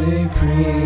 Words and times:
they 0.00 0.26
pray. 0.28 0.80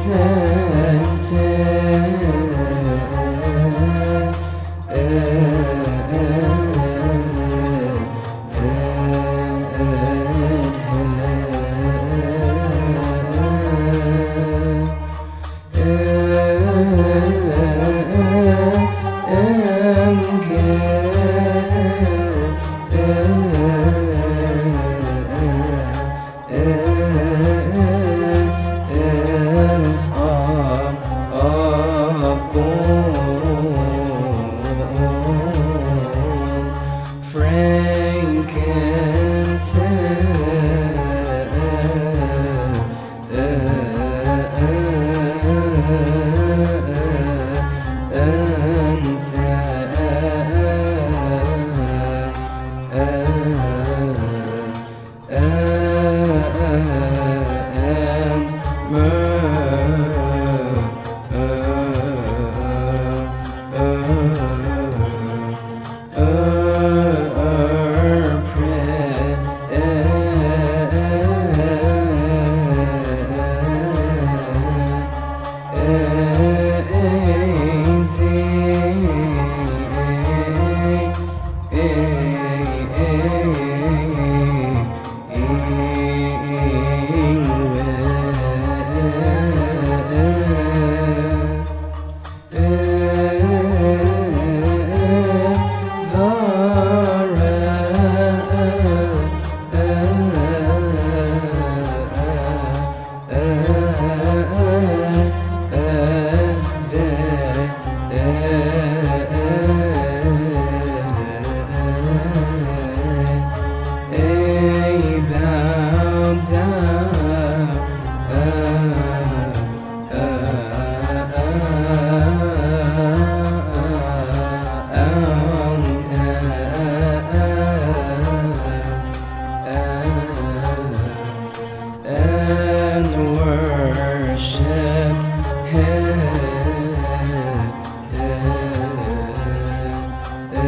Isn't 0.00 0.48
is 1.32 1.77
and 59.70 60.27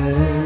him 0.00 0.39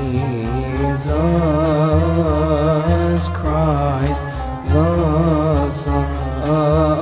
Jesus 0.00 1.08
Christ, 3.28 4.24
the 4.66 5.68
Son 5.68 6.04
of 6.42 7.00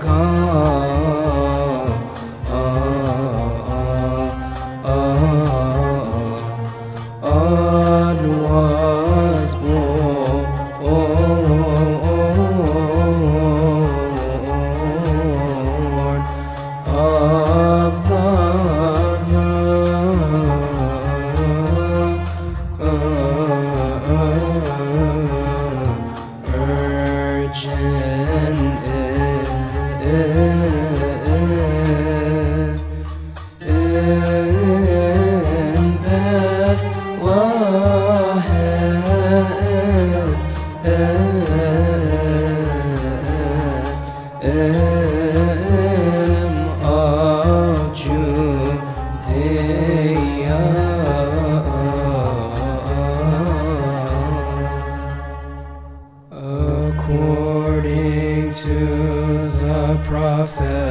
God 0.00 0.20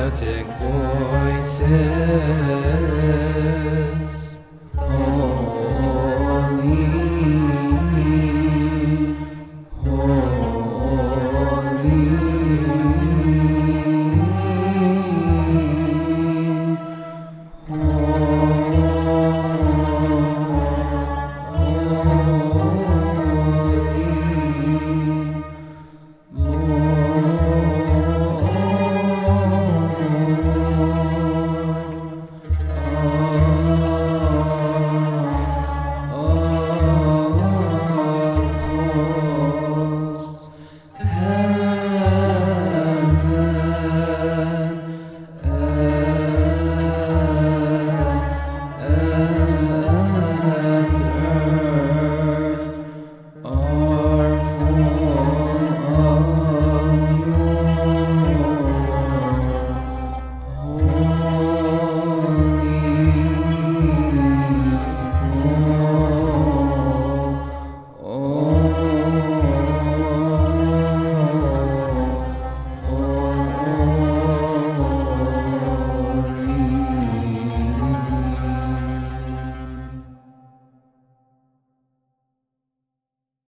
prophetic 0.10 0.48
voices, 0.58 1.70